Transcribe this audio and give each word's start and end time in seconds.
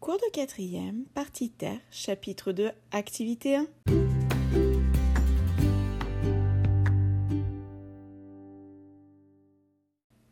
Cours 0.00 0.16
de 0.16 0.30
quatrième, 0.32 1.04
partie 1.12 1.50
terre, 1.50 1.78
chapitre 1.90 2.52
2, 2.52 2.70
activité 2.90 3.56
1. 3.56 3.66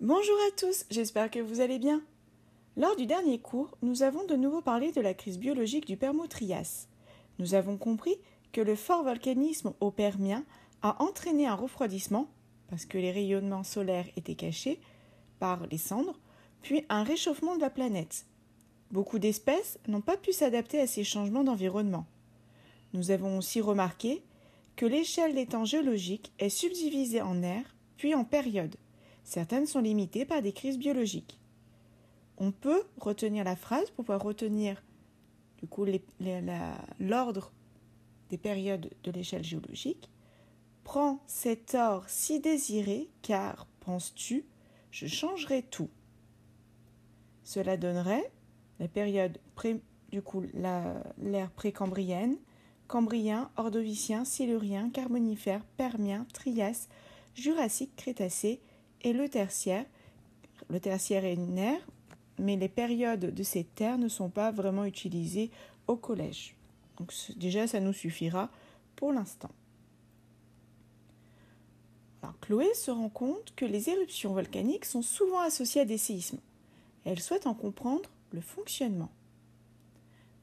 Bonjour 0.00 0.36
à 0.46 0.56
tous, 0.56 0.86
j'espère 0.90 1.30
que 1.30 1.40
vous 1.40 1.60
allez 1.60 1.78
bien. 1.78 2.00
Lors 2.78 2.96
du 2.96 3.04
dernier 3.04 3.38
cours, 3.38 3.76
nous 3.82 4.02
avons 4.02 4.24
de 4.24 4.36
nouveau 4.36 4.62
parlé 4.62 4.90
de 4.90 5.02
la 5.02 5.12
crise 5.12 5.38
biologique 5.38 5.86
du 5.86 5.98
Permo-Trias. 5.98 6.88
Nous 7.38 7.52
avons 7.52 7.76
compris 7.76 8.16
que 8.52 8.62
le 8.62 8.74
fort 8.74 9.04
volcanisme 9.04 9.74
au 9.80 9.90
Permien 9.90 10.46
a 10.80 11.02
entraîné 11.02 11.46
un 11.46 11.54
refroidissement, 11.54 12.30
parce 12.70 12.86
que 12.86 12.96
les 12.96 13.12
rayonnements 13.12 13.64
solaires 13.64 14.08
étaient 14.16 14.34
cachés 14.34 14.80
par 15.38 15.66
les 15.66 15.76
cendres, 15.76 16.18
puis 16.62 16.86
un 16.88 17.02
réchauffement 17.02 17.54
de 17.56 17.60
la 17.60 17.68
planète. 17.68 18.24
Beaucoup 18.90 19.18
d'espèces 19.18 19.78
n'ont 19.86 20.00
pas 20.00 20.16
pu 20.16 20.32
s'adapter 20.32 20.80
à 20.80 20.86
ces 20.86 21.04
changements 21.04 21.44
d'environnement. 21.44 22.06
Nous 22.94 23.10
avons 23.10 23.36
aussi 23.38 23.60
remarqué 23.60 24.22
que 24.76 24.86
l'échelle 24.86 25.34
des 25.34 25.46
temps 25.46 25.64
géologiques 25.64 26.32
est 26.38 26.48
subdivisée 26.48 27.20
en 27.20 27.42
ères, 27.42 27.76
puis 27.96 28.14
en 28.14 28.24
périodes. 28.24 28.76
Certaines 29.24 29.66
sont 29.66 29.80
limitées 29.80 30.24
par 30.24 30.40
des 30.40 30.52
crises 30.52 30.78
biologiques. 30.78 31.38
On 32.38 32.52
peut 32.52 32.84
retenir 32.96 33.44
la 33.44 33.56
phrase 33.56 33.90
pour 33.90 34.04
pouvoir 34.04 34.22
retenir 34.22 34.82
l'ordre 37.00 37.52
des 38.30 38.38
périodes 38.38 38.90
de 39.02 39.10
l'échelle 39.10 39.44
géologique. 39.44 40.08
Prends 40.84 41.20
cet 41.26 41.74
or 41.74 42.08
si 42.08 42.40
désiré, 42.40 43.10
car, 43.20 43.66
penses-tu, 43.80 44.46
je 44.90 45.06
changerai 45.06 45.62
tout. 45.62 45.90
Cela 47.42 47.76
donnerait 47.76 48.30
la 48.80 48.88
période 48.88 49.38
pré, 49.54 49.80
du 50.10 50.22
coup 50.22 50.42
l'ère 50.54 51.50
précambrienne, 51.50 52.36
cambrien, 52.86 53.50
ordovicien, 53.56 54.24
silurien, 54.24 54.90
carbonifère, 54.90 55.62
permien, 55.76 56.26
trias, 56.32 56.88
jurassique, 57.34 57.94
crétacé 57.96 58.60
et 59.02 59.12
le 59.12 59.28
tertiaire. 59.28 59.84
Le 60.70 60.80
tertiaire 60.80 61.24
est 61.24 61.34
une 61.34 61.58
ère, 61.58 61.86
mais 62.38 62.56
les 62.56 62.68
périodes 62.68 63.34
de 63.34 63.42
ces 63.42 63.64
terres 63.64 63.98
ne 63.98 64.08
sont 64.08 64.30
pas 64.30 64.50
vraiment 64.50 64.84
utilisées 64.84 65.50
au 65.86 65.96
collège. 65.96 66.56
Donc 66.98 67.12
déjà, 67.36 67.66
ça 67.66 67.80
nous 67.80 67.92
suffira 67.92 68.50
pour 68.96 69.12
l'instant. 69.12 69.50
Chloé 72.40 72.72
se 72.74 72.90
rend 72.90 73.08
compte 73.08 73.52
que 73.56 73.64
les 73.64 73.90
éruptions 73.90 74.32
volcaniques 74.32 74.84
sont 74.84 75.02
souvent 75.02 75.40
associées 75.40 75.82
à 75.82 75.84
des 75.84 75.98
séismes. 75.98 76.38
Elle 77.04 77.20
souhaite 77.20 77.46
en 77.46 77.54
comprendre 77.54 78.08
le 78.32 78.40
fonctionnement. 78.40 79.10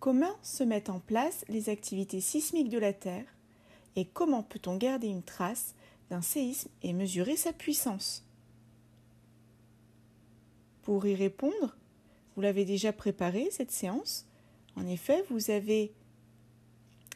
Comment 0.00 0.34
se 0.42 0.64
mettent 0.64 0.90
en 0.90 1.00
place 1.00 1.44
les 1.48 1.68
activités 1.68 2.20
sismiques 2.20 2.70
de 2.70 2.78
la 2.78 2.92
Terre 2.92 3.26
et 3.96 4.04
comment 4.04 4.42
peut-on 4.42 4.76
garder 4.76 5.08
une 5.08 5.22
trace 5.22 5.74
d'un 6.10 6.22
séisme 6.22 6.70
et 6.82 6.92
mesurer 6.92 7.36
sa 7.36 7.52
puissance? 7.52 8.24
Pour 10.82 11.06
y 11.06 11.14
répondre, 11.14 11.76
vous 12.34 12.42
l'avez 12.42 12.64
déjà 12.64 12.92
préparé 12.92 13.48
cette 13.50 13.70
séance. 13.70 14.26
En 14.76 14.86
effet, 14.86 15.24
vous 15.30 15.50
avez 15.50 15.92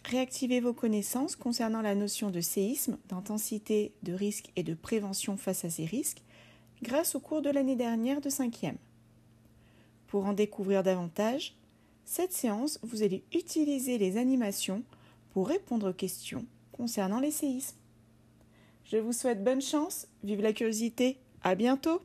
réactivé 0.05 0.61
vos 0.61 0.73
connaissances 0.73 1.35
concernant 1.35 1.83
la 1.83 1.95
notion 1.95 2.31
de 2.31 2.41
séisme, 2.41 2.99
d'intensité, 3.09 3.93
de 4.03 4.13
risque 4.13 4.53
et 4.55 4.63
de 4.63 4.75
prévention 4.75 5.37
face 5.37 5.65
à 5.65 5.71
ces 5.71 5.85
risques 5.85 6.23
grâce 6.83 7.15
au 7.15 7.21
cours 7.21 7.43
de 7.43 7.51
l'année 7.51 7.77
dernière 7.77 8.21
de 8.21 8.31
5e. 8.31 8.77
Pour 10.09 10.27
en 10.27 10.33
découvrir 10.33 10.83
davantage, 10.83 11.57
cette 12.05 12.33
séance, 12.33 12.79
vous 12.83 13.03
allez 13.03 13.25
utiliser 13.35 13.99
les 13.99 14.17
animations 14.17 14.83
pour 15.31 15.49
répondre 15.49 15.91
aux 15.91 15.95
questions 15.95 16.45
concernant 16.73 17.21
les 17.21 17.31
séismes. 17.31 17.77
Je 18.85 18.99
vous 18.99 19.13
souhaite 19.13 19.43
bonne 19.43 19.61
chance, 19.61 20.07
vive 20.23 20.41
la 20.41 20.53
curiosité, 20.53 21.19
à 21.43 21.55
bientôt 21.55 22.01